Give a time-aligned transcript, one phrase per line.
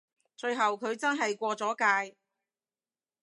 [0.35, 1.77] 最後佢真係過咗
[2.09, 2.15] 界